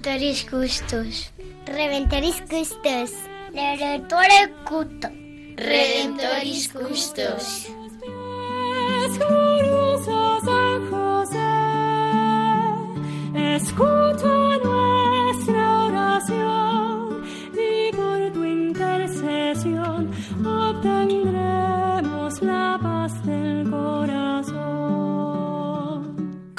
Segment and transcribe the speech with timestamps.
[0.00, 1.30] Redentoris Custos.
[1.66, 3.10] Redentoris Custos.
[3.52, 5.08] Redentore Cuto.
[5.56, 7.66] Redentoris Custos.
[9.18, 10.40] Glorioso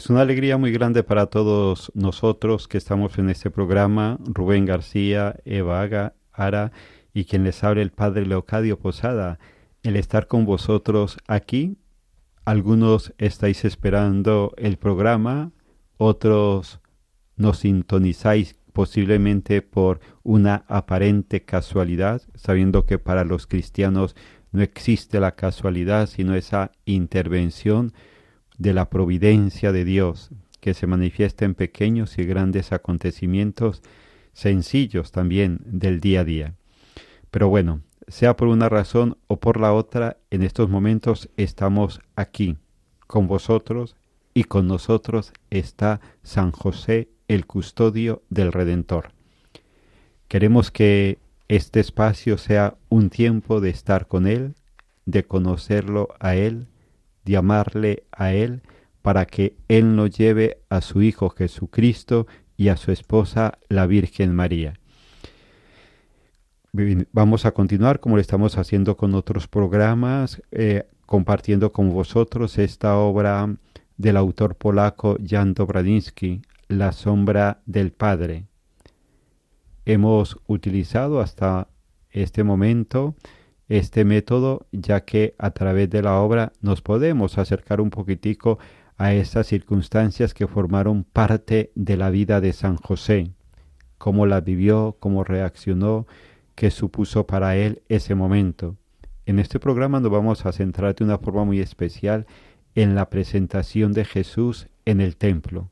[0.00, 5.36] Es una alegría muy grande para todos nosotros que estamos en este programa, Rubén García,
[5.44, 6.72] Eva Aga, Ara
[7.12, 9.38] y quien les habla el Padre Leocadio Posada,
[9.82, 11.76] el estar con vosotros aquí.
[12.46, 15.52] Algunos estáis esperando el programa,
[15.98, 16.80] otros
[17.36, 24.16] nos sintonizáis posiblemente por una aparente casualidad, sabiendo que para los cristianos
[24.50, 27.92] no existe la casualidad, sino esa intervención
[28.60, 33.82] de la providencia de Dios, que se manifiesta en pequeños y grandes acontecimientos
[34.34, 36.54] sencillos también del día a día.
[37.30, 42.58] Pero bueno, sea por una razón o por la otra, en estos momentos estamos aquí
[43.06, 43.96] con vosotros
[44.34, 49.12] y con nosotros está San José, el custodio del Redentor.
[50.28, 54.54] Queremos que este espacio sea un tiempo de estar con Él,
[55.06, 56.66] de conocerlo a Él,
[57.24, 58.62] de amarle a Él,
[59.02, 62.26] para que Él nos lleve a su Hijo Jesucristo
[62.56, 64.74] y a su esposa la Virgen María.
[67.12, 72.96] Vamos a continuar como lo estamos haciendo con otros programas, eh, compartiendo con vosotros esta
[72.96, 73.56] obra
[73.96, 78.44] del autor polaco Jan Dobradinsky, La sombra del Padre.
[79.84, 81.66] Hemos utilizado hasta
[82.10, 83.16] este momento
[83.70, 88.58] este método ya que a través de la obra nos podemos acercar un poquitico
[88.98, 93.30] a estas circunstancias que formaron parte de la vida de San José,
[93.96, 96.08] cómo la vivió, cómo reaccionó,
[96.56, 98.76] qué supuso para él ese momento.
[99.24, 102.26] En este programa nos vamos a centrar de una forma muy especial
[102.74, 105.70] en la presentación de Jesús en el templo.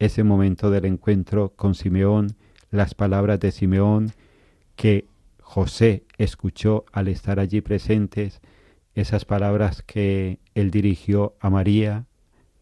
[0.00, 2.34] Ese momento del encuentro con Simeón,
[2.72, 4.10] las palabras de Simeón
[4.74, 5.06] que
[5.52, 8.40] José escuchó al estar allí presentes,
[8.94, 12.06] esas palabras que él dirigió a María,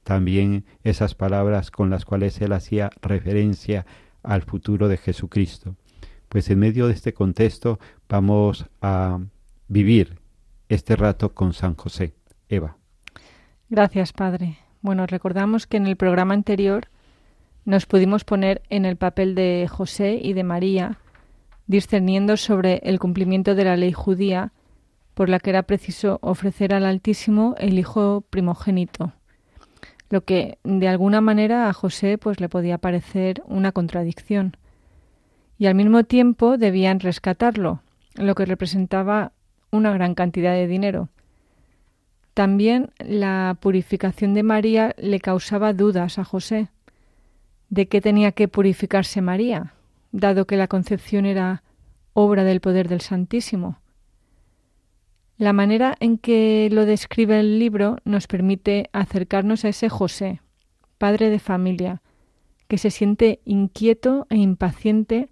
[0.02, 3.86] también esas palabras con las cuales él hacía referencia
[4.24, 5.76] al futuro de Jesucristo.
[6.28, 9.20] Pues en medio de este contexto vamos a
[9.68, 10.18] vivir
[10.68, 12.16] este rato con San José.
[12.48, 12.76] Eva.
[13.68, 14.58] Gracias, Padre.
[14.80, 16.88] Bueno, recordamos que en el programa anterior
[17.64, 20.98] nos pudimos poner en el papel de José y de María,
[21.70, 24.50] discerniendo sobre el cumplimiento de la ley judía,
[25.14, 29.12] por la que era preciso ofrecer al Altísimo el hijo primogénito,
[30.08, 34.56] lo que de alguna manera a José pues le podía parecer una contradicción.
[35.58, 37.82] Y al mismo tiempo debían rescatarlo,
[38.16, 39.30] lo que representaba
[39.70, 41.08] una gran cantidad de dinero.
[42.34, 46.66] También la purificación de María le causaba dudas a José.
[47.68, 49.74] ¿De qué tenía que purificarse María,
[50.12, 51.62] dado que la concepción era
[52.12, 53.80] obra del poder del Santísimo?
[55.36, 60.42] La manera en que lo describe el libro nos permite acercarnos a ese José,
[60.98, 62.02] padre de familia,
[62.68, 65.30] que se siente inquieto e impaciente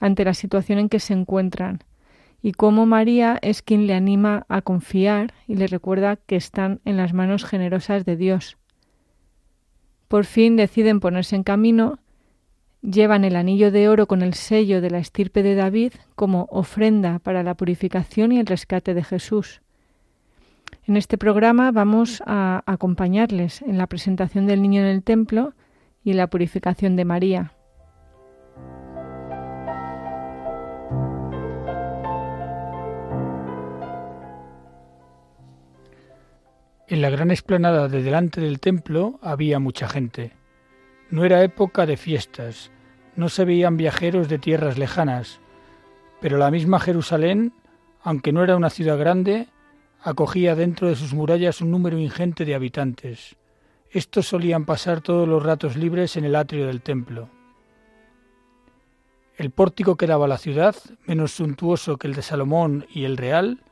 [0.00, 1.84] ante la situación en que se encuentran
[2.40, 6.96] y cómo María es quien le anima a confiar y le recuerda que están en
[6.96, 8.56] las manos generosas de Dios.
[10.06, 11.98] Por fin deciden ponerse en camino,
[12.82, 17.18] llevan el anillo de oro con el sello de la estirpe de David como ofrenda
[17.18, 19.60] para la purificación y el rescate de Jesús.
[20.86, 25.54] En este programa vamos a acompañarles en la presentación del niño en el templo
[26.04, 27.52] y la purificación de María.
[36.86, 40.37] En la gran explanada de delante del templo había mucha gente.
[41.10, 42.70] No era época de fiestas,
[43.16, 45.40] no se veían viajeros de tierras lejanas,
[46.20, 47.52] pero la misma Jerusalén,
[48.02, 49.48] aunque no era una ciudad grande,
[50.02, 53.36] acogía dentro de sus murallas un número ingente de habitantes.
[53.90, 57.30] Estos solían pasar todos los ratos libres en el atrio del templo.
[59.36, 60.76] El pórtico que daba a la ciudad,
[61.06, 63.62] menos suntuoso que el de Salomón y el real,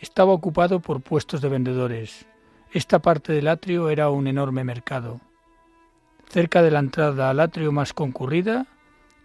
[0.00, 2.26] estaba ocupado por puestos de vendedores.
[2.72, 5.20] Esta parte del atrio era un enorme mercado.
[6.28, 8.66] Cerca de la entrada al atrio más concurrida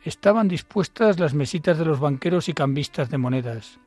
[0.03, 3.79] estaban dispuestas las mesitas de los banqueros y cambistas de monedas.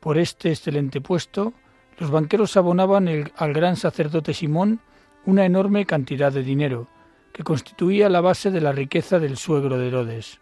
[0.00, 1.52] Por este excelente puesto,
[1.98, 4.80] los banqueros abonaban al gran sacerdote Simón
[5.24, 6.88] una enorme cantidad de dinero,
[7.32, 10.40] que constituía la base de la riqueza del suegro de Herodes.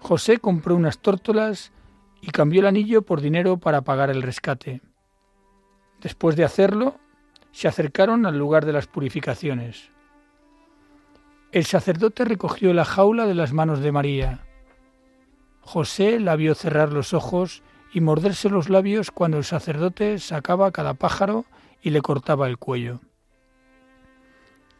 [0.00, 1.72] José compró unas tórtolas
[2.22, 4.80] y cambió el anillo por dinero para pagar el rescate.
[6.00, 6.96] Después de hacerlo,
[7.52, 9.90] se acercaron al lugar de las purificaciones.
[11.52, 14.46] El sacerdote recogió la jaula de las manos de María.
[15.62, 20.94] José la vio cerrar los ojos y morderse los labios cuando el sacerdote sacaba cada
[20.94, 21.44] pájaro
[21.82, 23.00] y le cortaba el cuello.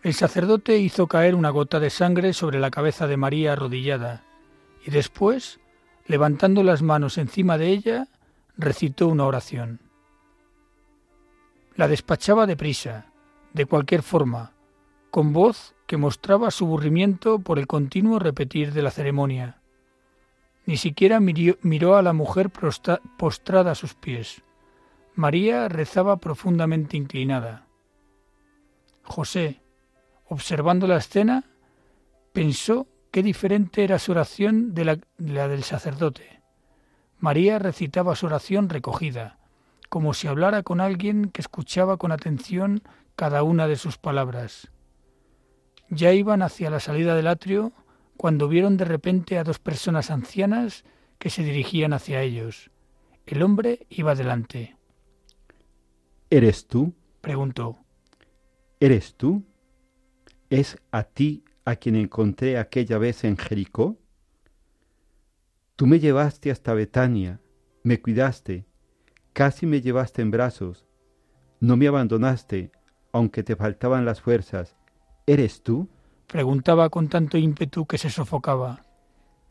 [0.05, 4.23] El sacerdote hizo caer una gota de sangre sobre la cabeza de María arrodillada
[4.87, 5.59] y después,
[6.07, 8.07] levantando las manos encima de ella,
[8.57, 9.81] recitó una oración.
[11.75, 13.07] La despachaba deprisa,
[13.55, 14.53] de cualquier forma,
[15.11, 19.61] con voz que mostraba su aburrimiento por el continuo repetir de la ceremonia.
[20.67, 24.43] Ni siquiera miró, a la mujer postrada a sus pies.
[25.15, 27.67] María rezaba profundamente inclinada.
[29.03, 29.61] José,
[30.29, 31.45] observando la escena,
[32.33, 34.85] pensó qué diferente era su oración de
[35.19, 36.41] la del sacerdote.
[37.19, 39.39] María recitaba su oración recogida,
[39.89, 42.83] como si hablara con alguien que escuchaba con atención
[43.17, 44.71] cada una de sus palabras.
[45.91, 47.73] Ya iban hacia la salida del atrio
[48.17, 50.85] cuando vieron de repente a dos personas ancianas
[51.19, 52.71] que se dirigían hacia ellos.
[53.27, 54.77] El hombre iba delante.
[56.31, 56.95] ¿Eres tú?
[57.21, 57.77] preguntó.
[58.79, 59.45] ¿Eres tú?
[60.49, 63.99] ¿Es a ti a quien encontré aquella vez en Jericó?
[65.77, 67.41] Tú me llevaste hasta Betania,
[67.83, 68.67] me cuidaste,
[69.33, 70.87] Casi me llevaste en brazos.
[71.61, 72.73] No me abandonaste,
[73.13, 74.77] aunque te faltaban las fuerzas.
[75.31, 75.87] ¿Eres tú?
[76.27, 78.85] Preguntaba con tanto ímpetu que se sofocaba.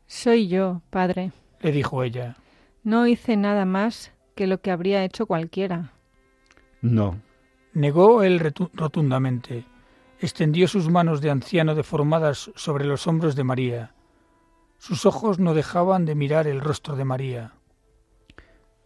[0.07, 1.31] Soy yo, padre,
[1.61, 2.35] le dijo ella.
[2.83, 5.93] No hice nada más que lo que habría hecho cualquiera.
[6.81, 7.21] No.
[7.71, 8.41] Negó él
[8.73, 9.63] rotundamente.
[10.19, 13.93] Extendió sus manos de anciano deformadas sobre los hombros de María.
[14.79, 17.53] Sus ojos no dejaban de mirar el rostro de María.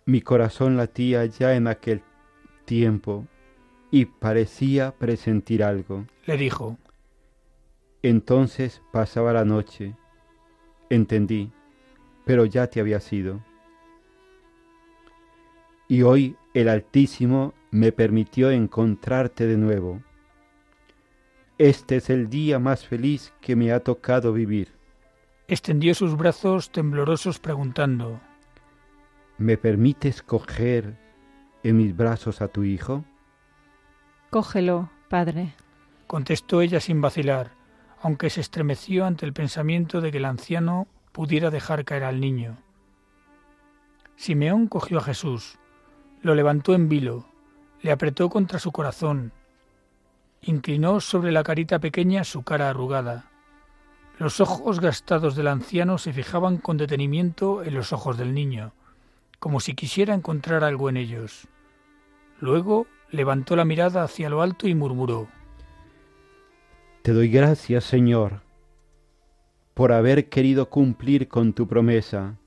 [0.05, 2.03] Mi corazón latía ya en aquel
[2.65, 3.25] tiempo
[3.89, 6.05] y parecía presentir algo.
[6.27, 6.77] Le dijo.
[8.03, 9.95] Entonces pasaba la noche.
[10.89, 11.51] Entendí,
[12.25, 13.41] pero ya te había sido.
[15.87, 20.01] Y hoy el Altísimo me permitió encontrarte de nuevo.
[21.57, 24.73] Este es el día más feliz que me ha tocado vivir.
[25.47, 28.19] Extendió sus brazos temblorosos preguntando,
[29.37, 30.97] ¿Me permites coger
[31.63, 33.05] en mis brazos a tu hijo?
[34.29, 35.53] Cógelo, padre,
[36.07, 37.51] contestó ella sin vacilar,
[38.03, 42.57] aunque se estremeció ante el pensamiento de que el anciano pudiera dejar caer al niño.
[44.17, 45.57] Simeón cogió a Jesús,
[46.21, 47.25] lo levantó en vilo,
[47.81, 49.31] le apretó contra su corazón,
[50.41, 53.31] inclinó sobre la carita pequeña su cara arrugada.
[54.19, 58.73] Los ojos gastados del anciano se fijaban con detenimiento en los ojos del niño,
[59.39, 61.47] como si quisiera encontrar algo en ellos.
[62.41, 65.29] Luego levantó la mirada hacia lo alto y murmuró
[67.03, 68.43] Te doy gracias, Señor,
[69.73, 72.39] por haber querido cumplir con tu promesa.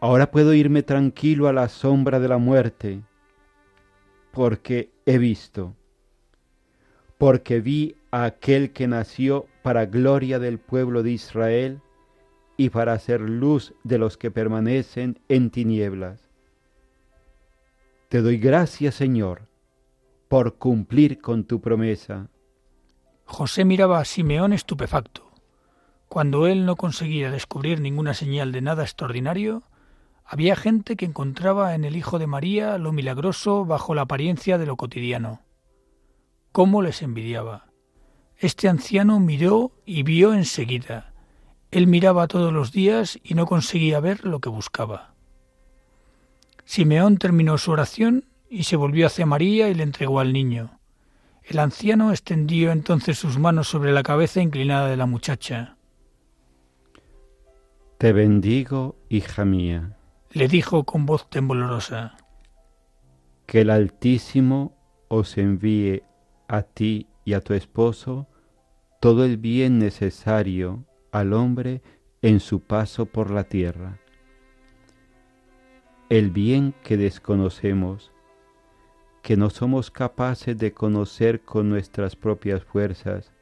[0.00, 3.00] Ahora puedo irme tranquilo a la sombra de la muerte,
[4.32, 5.76] porque he visto,
[7.16, 11.80] porque vi a aquel que nació para gloria del pueblo de Israel
[12.56, 16.28] y para hacer luz de los que permanecen en tinieblas.
[18.08, 19.42] Te doy gracias, Señor,
[20.26, 22.30] por cumplir con tu promesa.
[23.24, 25.30] José miraba a Simeón estupefacto.
[26.08, 29.62] Cuando él no conseguía descubrir ninguna señal de nada extraordinario,
[30.24, 34.66] había gente que encontraba en el Hijo de María lo milagroso bajo la apariencia de
[34.66, 35.40] lo cotidiano.
[36.52, 37.66] ¿Cómo les envidiaba?
[38.38, 41.12] Este anciano miró y vio enseguida.
[41.70, 45.14] Él miraba todos los días y no conseguía ver lo que buscaba.
[46.64, 50.78] Simeón terminó su oración y se volvió hacia María y le entregó al niño.
[51.44, 55.76] El anciano extendió entonces sus manos sobre la cabeza inclinada de la muchacha.
[57.98, 59.96] Te bendigo, hija mía
[60.34, 62.16] le dijo con voz temblorosa.
[63.46, 64.76] Que el Altísimo
[65.08, 66.02] os envíe
[66.48, 68.26] a ti y a tu esposo
[69.00, 71.82] todo el bien necesario al hombre
[72.20, 74.00] en su paso por la tierra.
[76.08, 78.10] El bien que desconocemos,
[79.24, 83.32] que no somos capaces de conocer con nuestras propias fuerzas,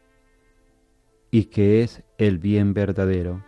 [1.30, 3.42] y que es el bien verdadero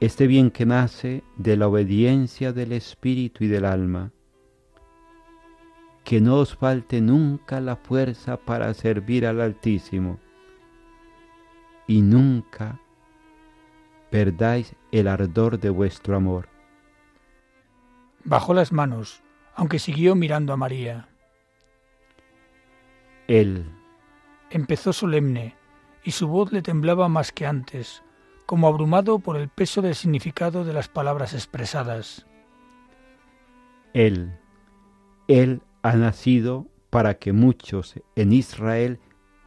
[0.00, 4.12] este bien que nace de la obediencia del espíritu y del alma.
[6.04, 10.20] Que no os falte nunca la fuerza para servir al Altísimo
[11.88, 12.80] y nunca
[14.10, 16.48] perdáis el ardor de vuestro amor.
[18.24, 19.22] Bajó las manos,
[19.58, 21.08] aunque siguió mirando a María.
[23.26, 23.66] Él
[24.50, 25.56] empezó solemne,
[26.04, 28.04] y su voz le temblaba más que antes,
[28.46, 32.24] como abrumado por el peso del significado de las palabras expresadas.
[33.94, 34.38] Él,
[35.26, 39.00] Él ha nacido para que muchos en Israel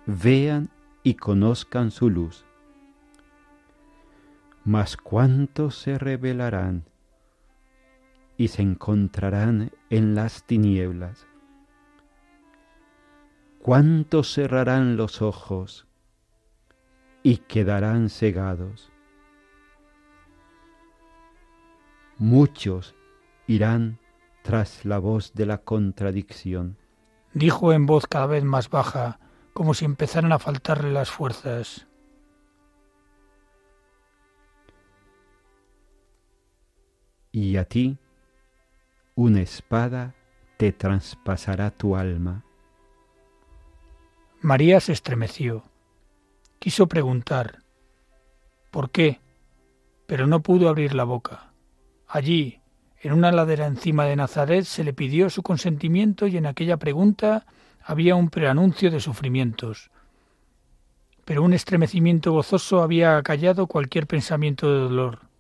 [0.08, 0.72] vean
[1.04, 2.46] y conozcan su luz.
[4.66, 6.91] Mas cuántos se revelarán
[8.42, 11.28] y se encontrarán en las tinieblas.
[13.60, 15.86] Cuántos cerrarán los ojos
[17.22, 18.92] y quedarán cegados.
[22.18, 22.96] Muchos
[23.46, 24.00] irán
[24.42, 26.80] tras la voz de la contradicción.
[27.36, 29.20] Dijo en voz cada vez más baja,
[29.54, 31.86] como si empezaran a faltarle las fuerzas.
[37.32, 38.00] Y a ti
[39.22, 40.16] una espada
[40.58, 42.44] te traspasará tu alma.
[44.42, 45.64] María se estremeció.
[46.58, 47.60] Quiso preguntar
[48.72, 49.20] ¿por qué?
[50.08, 51.52] pero no pudo abrir la boca.
[52.08, 52.62] Allí,
[53.00, 57.46] en una ladera encima de Nazaret, se le pidió su consentimiento y en aquella pregunta
[57.84, 59.92] había un preanuncio de sufrimientos.
[61.26, 65.31] Pero un estremecimiento gozoso había acallado cualquier pensamiento de dolor.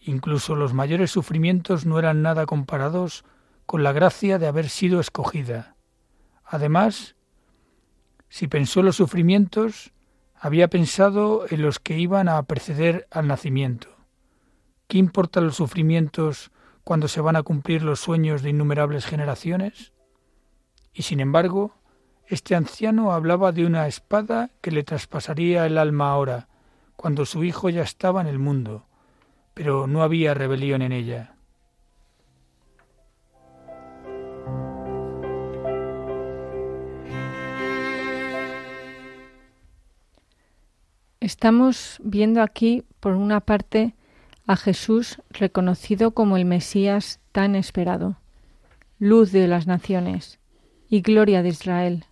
[0.00, 3.24] Incluso los mayores sufrimientos no eran nada comparados
[3.66, 5.76] con la gracia de haber sido escogida.
[6.44, 7.16] Además,
[8.28, 9.92] si pensó los sufrimientos,
[10.34, 13.88] había pensado en los que iban a preceder al nacimiento.
[14.86, 16.50] ¿Qué importan los sufrimientos
[16.84, 19.92] cuando se van a cumplir los sueños de innumerables generaciones?
[20.94, 21.74] Y sin embargo,
[22.26, 26.48] este anciano hablaba de una espada que le traspasaría el alma ahora,
[26.96, 28.87] cuando su hijo ya estaba en el mundo,
[29.58, 31.34] pero no había rebelión en ella.
[41.18, 43.96] Estamos viendo aquí, por una parte,
[44.46, 48.16] a Jesús reconocido como el Mesías tan esperado,
[49.00, 50.38] luz de las naciones
[50.88, 52.04] y gloria de Israel,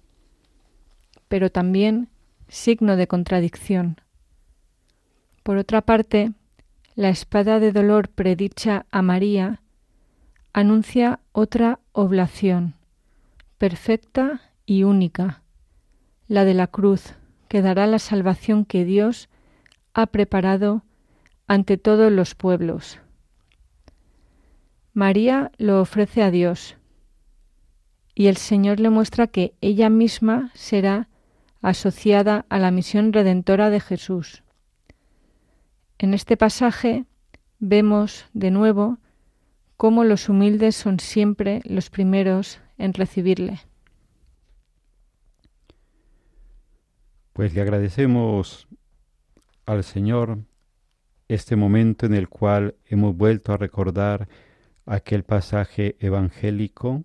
[1.29, 2.09] pero también
[2.49, 4.01] signo de contradicción.
[5.45, 6.33] Por otra parte,
[6.97, 9.61] la espada de dolor predicha a María
[10.55, 12.75] anuncia otra oblación,
[13.59, 15.43] perfecta y única,
[16.27, 17.13] la de la cruz,
[17.49, 19.29] que dará la salvación que Dios
[19.93, 20.85] ha preparado
[21.47, 22.99] ante todos los pueblos.
[24.95, 26.79] María lo ofrece a Dios
[28.15, 31.11] y el Señor le muestra que ella misma será
[31.61, 34.43] asociada a la misión redentora de Jesús.
[35.99, 37.05] En este pasaje
[37.59, 38.99] vemos de nuevo
[39.77, 43.61] cómo los humildes son siempre los primeros en recibirle.
[47.33, 48.69] Pues le agradecemos
[49.67, 50.39] al Señor
[51.29, 54.29] este momento en el cual hemos vuelto a recordar
[54.87, 57.05] aquel pasaje evangélico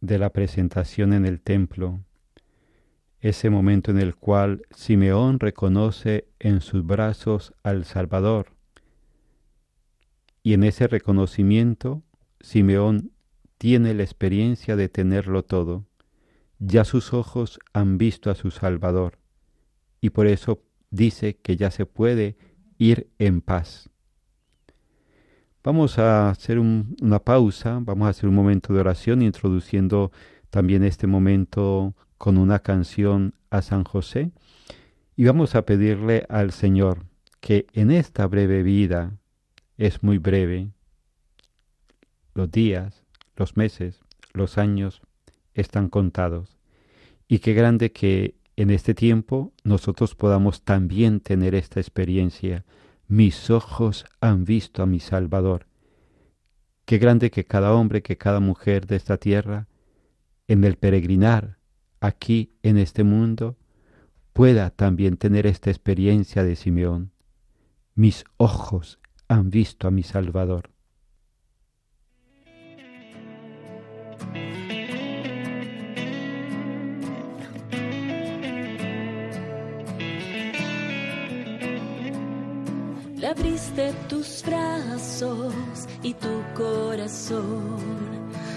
[0.00, 2.00] de la presentación en el templo,
[3.24, 8.48] ese momento en el cual Simeón reconoce en sus brazos al Salvador.
[10.42, 12.02] Y en ese reconocimiento,
[12.40, 13.12] Simeón
[13.56, 15.86] tiene la experiencia de tenerlo todo.
[16.58, 19.18] Ya sus ojos han visto a su Salvador.
[20.02, 22.36] Y por eso dice que ya se puede
[22.76, 23.88] ir en paz.
[25.62, 30.12] Vamos a hacer una pausa, vamos a hacer un momento de oración introduciendo
[30.50, 34.32] también este momento con una canción a San José
[35.16, 37.06] y vamos a pedirle al Señor
[37.40, 39.18] que en esta breve vida,
[39.76, 40.70] es muy breve,
[42.34, 43.04] los días,
[43.36, 44.00] los meses,
[44.32, 45.02] los años
[45.52, 46.58] están contados
[47.28, 52.64] y qué grande que en este tiempo nosotros podamos también tener esta experiencia.
[53.08, 55.66] Mis ojos han visto a mi Salvador.
[56.84, 59.66] Qué grande que cada hombre, que cada mujer de esta tierra,
[60.46, 61.58] en el peregrinar
[62.04, 63.56] aquí en este mundo,
[64.34, 67.12] pueda también tener esta experiencia de Simeón.
[67.94, 70.70] Mis ojos han visto a mi Salvador.
[83.16, 85.54] Le abriste tus brazos
[86.02, 88.13] y tu corazón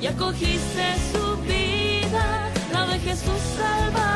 [0.00, 4.08] y acogiste su vida, la de Jesús Salvador.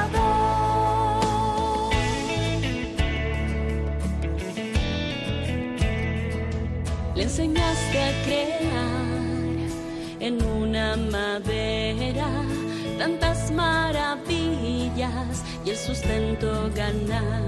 [7.16, 8.72] Le enseñaste a crear
[10.20, 12.28] en una madera
[12.98, 17.42] tantas maravillas y el sustento ganar.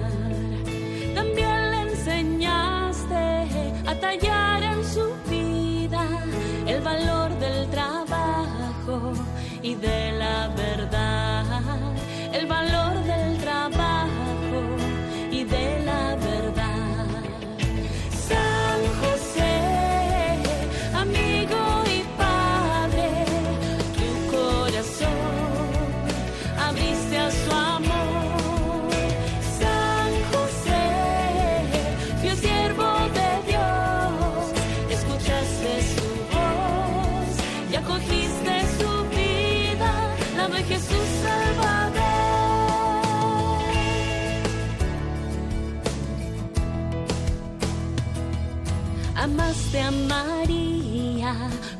[1.15, 3.47] También le enseñaste
[3.87, 6.05] a tallar en su vida
[6.67, 8.14] el valor del trabajo
[9.63, 11.45] y de la verdad,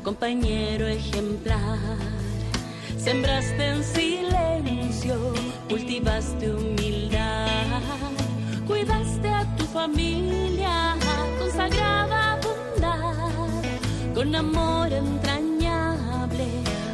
[0.03, 1.79] Compañero ejemplar.
[2.97, 5.33] Sembraste en silencio,
[5.69, 7.47] cultivaste humildad.
[8.65, 10.95] Cuidaste a tu familia
[11.37, 16.47] con sagrada bondad, con amor entrañable,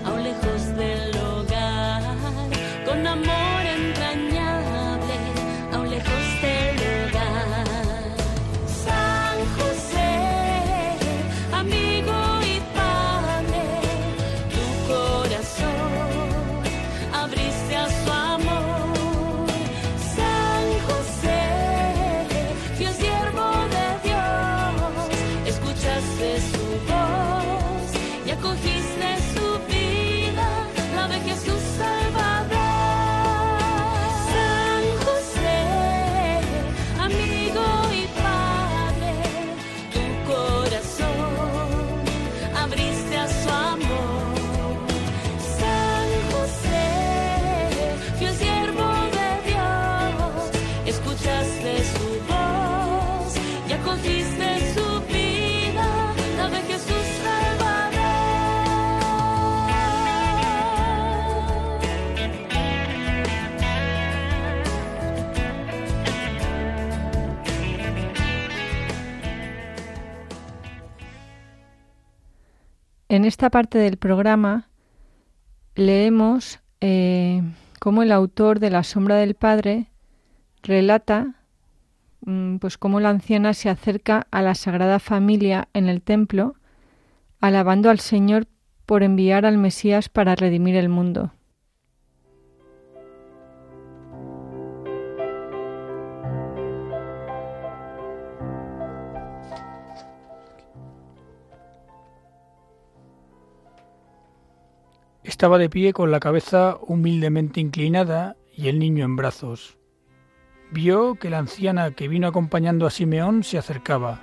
[0.05, 2.03] aún lejos del hogar.
[2.85, 3.50] Con amor
[73.21, 74.67] En esta parte del programa
[75.75, 77.43] leemos eh,
[77.79, 79.91] cómo el autor de La sombra del Padre
[80.63, 81.35] relata
[82.21, 86.55] mm, pues cómo la anciana se acerca a la Sagrada Familia en el templo,
[87.39, 88.47] alabando al Señor
[88.87, 91.31] por enviar al Mesías para redimir el mundo.
[105.41, 109.75] Estaba de pie con la cabeza humildemente inclinada y el niño en brazos.
[110.71, 114.21] Vio que la anciana que vino acompañando a Simeón se acercaba.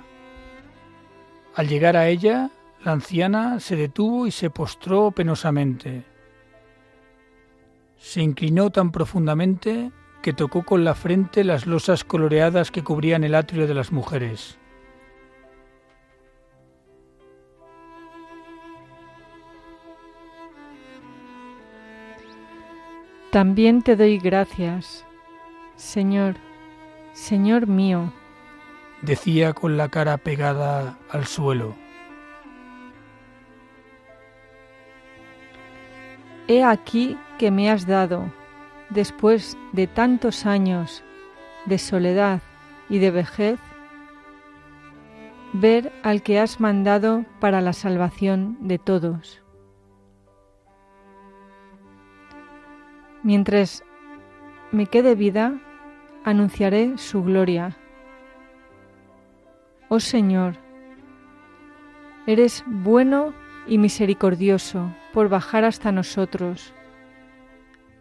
[1.55, 2.51] Al llegar a ella,
[2.85, 6.05] la anciana se detuvo y se postró penosamente.
[7.97, 13.35] Se inclinó tan profundamente que tocó con la frente las losas coloreadas que cubrían el
[13.35, 14.57] atrio de las mujeres.
[23.31, 25.05] También te doy gracias,
[25.75, 26.35] Señor,
[27.13, 28.11] Señor mío,
[29.03, 31.75] decía con la cara pegada al suelo.
[36.47, 38.33] He aquí que me has dado,
[38.89, 41.03] después de tantos años
[41.67, 42.41] de soledad
[42.89, 43.59] y de vejez,
[45.53, 49.43] ver al que has mandado para la salvación de todos.
[53.23, 53.83] Mientras
[54.71, 55.59] me quede vida,
[56.23, 57.75] anunciaré su gloria.
[59.89, 60.55] Oh Señor,
[62.27, 63.33] eres bueno
[63.67, 66.73] y misericordioso por bajar hasta nosotros,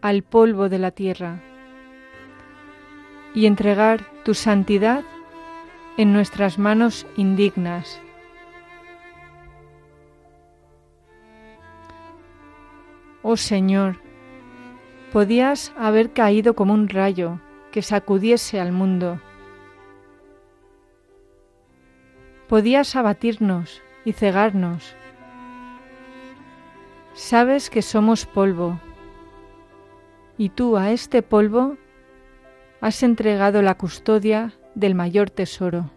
[0.02, 1.40] al polvo de la tierra,
[3.34, 5.02] y entregar tu santidad
[5.96, 8.00] en nuestras manos indignas.
[13.22, 14.07] Oh Señor,
[15.12, 17.40] podías haber caído como un rayo
[17.72, 19.20] que sacudiese al mundo.
[22.48, 24.94] Podías abatirnos y cegarnos.
[27.14, 28.80] Sabes que somos polvo,
[30.38, 31.76] y tú a este polvo
[32.80, 35.90] has entregado la custodia del mayor tesoro.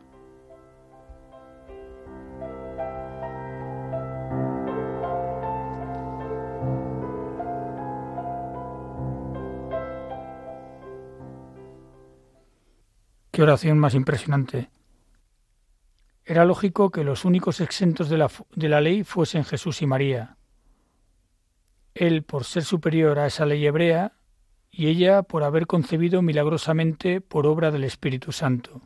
[13.41, 14.69] Oración más impresionante.
[16.25, 20.38] Era lógico que los únicos exentos de la, de la, ley fuesen Jesús y María.
[21.95, 24.13] Él por ser superior a esa ley hebrea
[24.69, 28.82] y ella por haber concebido milagrosamente por obra del Espíritu Santo.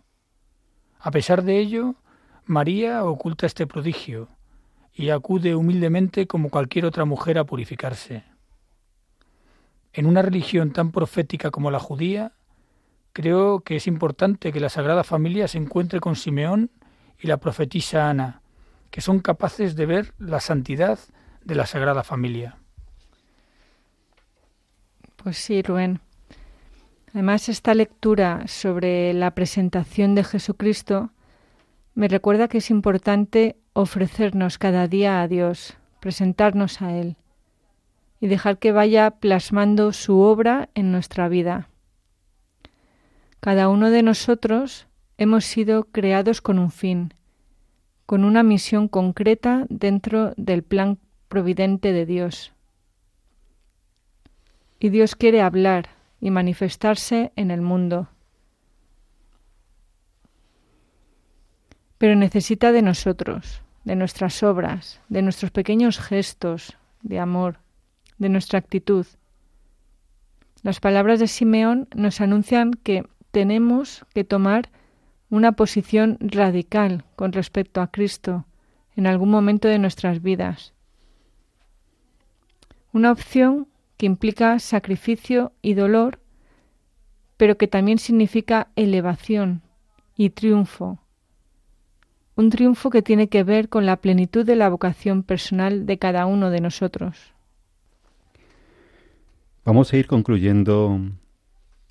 [0.99, 1.95] A pesar de ello,
[2.45, 4.29] María oculta este prodigio
[4.93, 8.23] y acude humildemente como cualquier otra mujer a purificarse.
[9.91, 12.31] En una religión tan profética como la judía,
[13.15, 16.69] creo que es importante que la Sagrada Familia se encuentre con Simeón
[17.17, 18.41] y la profetisa Ana,
[18.91, 20.99] que son capaces de ver la santidad
[21.45, 22.57] de la Sagrada Familia.
[25.15, 26.01] Pues sí, Rubén.
[27.13, 31.11] Además, esta lectura sobre la presentación de Jesucristo
[31.93, 37.15] me recuerda que es importante ofrecernos cada día a Dios, presentarnos a Él
[38.19, 41.69] y dejar que vaya plasmando su obra en nuestra vida.
[43.45, 44.87] Cada uno de nosotros
[45.19, 47.13] hemos sido creados con un fin,
[48.07, 52.53] con una misión concreta dentro del plan providente de Dios.
[54.79, 58.09] Y Dios quiere hablar y manifestarse en el mundo.
[61.99, 67.59] Pero necesita de nosotros, de nuestras obras, de nuestros pequeños gestos de amor,
[68.17, 69.05] de nuestra actitud.
[70.63, 73.03] Las palabras de Simeón nos anuncian que
[73.35, 74.69] tenemos que tomar
[75.29, 78.45] una posición radical con respecto a Cristo
[78.95, 80.73] en algún momento de nuestras vidas.
[82.93, 83.67] Una opción
[83.97, 86.21] que implica sacrificio y dolor,
[87.35, 89.63] pero que también significa elevación
[90.15, 90.99] y triunfo.
[92.37, 96.25] Un triunfo que tiene que ver con la plenitud de la vocación personal de cada
[96.25, 97.33] uno de nosotros.
[99.65, 101.01] Vamos a ir concluyendo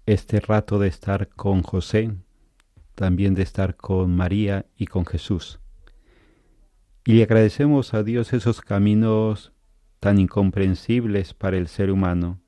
[0.06, 2.12] este rato de estar con José,
[2.94, 5.60] también de estar con María y con Jesús.
[7.06, 9.52] Y le agradecemos a Dios esos caminos
[10.00, 12.40] tan incomprensibles para el ser humano.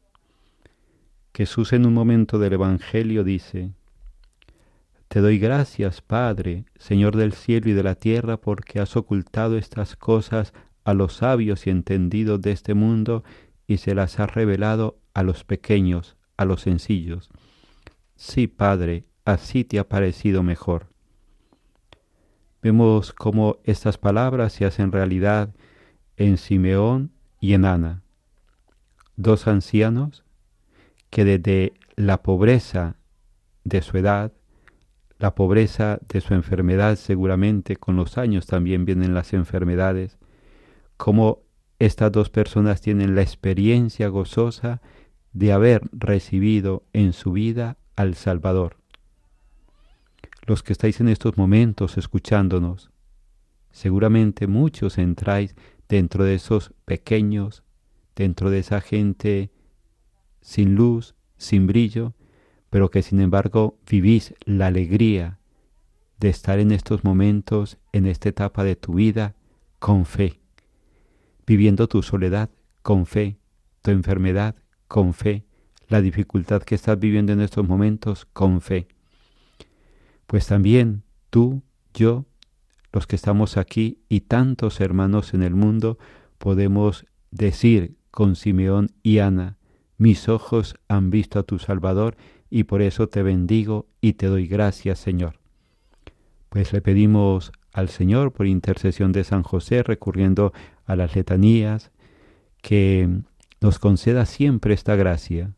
[1.35, 3.73] Jesús en un momento del Evangelio dice,
[5.09, 9.97] Te doy gracias, Padre, Señor del cielo y de la tierra, porque has ocultado estas
[9.97, 10.53] cosas
[10.85, 13.25] a los sabios y entendidos de este mundo
[13.66, 17.31] y se las has revelado a los pequeños, a los sencillos.
[18.16, 20.88] Sí, Padre, así te ha parecido mejor.
[22.62, 25.55] Vemos cómo estas palabras se hacen realidad
[26.16, 28.02] en Simeón y en Ana,
[29.16, 30.24] dos ancianos
[31.11, 32.96] que desde la pobreza
[33.64, 34.33] de su edad,
[35.18, 40.18] la pobreza de su enfermedad seguramente, con los años también vienen las enfermedades,
[40.96, 41.42] como
[41.79, 44.81] estas dos personas tienen la experiencia gozosa
[45.35, 48.76] de haber recibido en su vida al Salvador.
[50.46, 52.90] Los que estáis en estos momentos escuchándonos,
[53.72, 55.56] seguramente muchos entráis
[55.88, 57.64] dentro de esos pequeños,
[58.14, 59.50] dentro de esa gente
[60.40, 62.14] sin luz, sin brillo,
[62.70, 65.38] pero que sin embargo vivís la alegría
[66.20, 69.35] de estar en estos momentos, en esta etapa de tu vida,
[69.78, 70.40] con fe,
[71.46, 72.50] viviendo tu soledad
[72.82, 73.38] con fe,
[73.82, 74.56] tu enfermedad
[74.88, 75.45] con fe,
[75.88, 78.88] la dificultad que estás viviendo en estos momentos con fe.
[80.27, 81.62] Pues también tú,
[81.94, 82.25] yo,
[82.92, 85.99] los que estamos aquí y tantos hermanos en el mundo,
[86.38, 89.59] podemos decir con Simeón y Ana,
[89.99, 92.16] mis ojos han visto a tu Salvador
[92.51, 95.38] y por eso te bendigo y te doy gracias, Señor.
[96.49, 100.53] Pues le pedimos al Señor por intercesión de San José, recurriendo
[100.87, 101.90] a las letanías,
[102.62, 103.09] que
[103.61, 105.53] nos conceda siempre esta gracia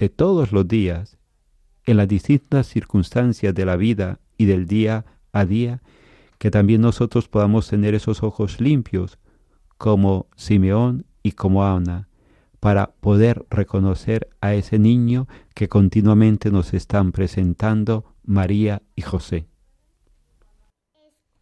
[0.00, 1.18] de todos los días,
[1.84, 5.82] en las distintas circunstancias de la vida y del día a día,
[6.38, 9.18] que también nosotros podamos tener esos ojos limpios,
[9.76, 12.08] como Simeón y como Ana,
[12.60, 19.48] para poder reconocer a ese niño que continuamente nos están presentando María y José.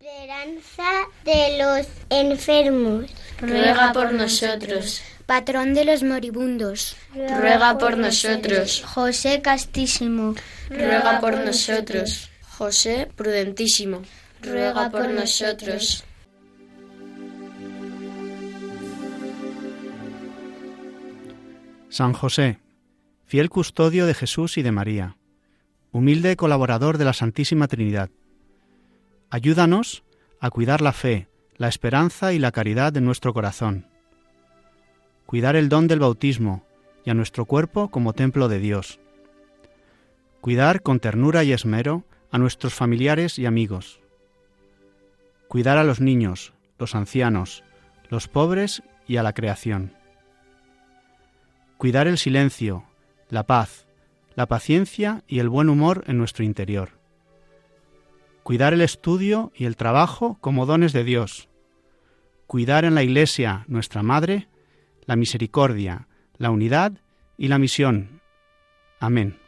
[0.01, 3.09] Esperanza de los enfermos.
[3.41, 5.01] Ruega por nosotros.
[5.29, 6.97] Patrón de los moribundos.
[7.15, 8.83] Ruega por nosotros.
[8.83, 10.35] José Castísimo.
[10.71, 12.31] Ruega por nosotros.
[12.57, 14.01] José Prudentísimo.
[14.41, 16.03] Ruega por nosotros.
[21.91, 22.61] San José,
[23.27, 25.19] fiel custodio de Jesús y de María,
[25.93, 28.09] humilde colaborador de la Santísima Trinidad,
[29.29, 30.05] ayúdanos
[30.41, 33.89] a cuidar la fe, la esperanza y la caridad de nuestro corazón,
[35.29, 36.65] cuidar el don del bautismo
[37.05, 38.99] y a nuestro cuerpo como templo de Dios,
[40.41, 44.01] cuidar con ternura y esmero a nuestros familiares y amigos,
[45.47, 47.63] cuidar a los niños, los ancianos,
[48.09, 49.93] los pobres y a la creación
[51.79, 52.83] cuidar el silencio,
[53.31, 53.87] la paz,
[54.35, 56.91] la paciencia y el buen humor en nuestro interior.
[58.43, 61.49] Cuidar el estudio y el trabajo como dones de Dios.
[62.49, 64.49] Cuidar en la Iglesia, nuestra Madre,
[65.09, 66.93] la misericordia, la unidad
[67.39, 68.21] y la misión.
[69.01, 69.48] Amén.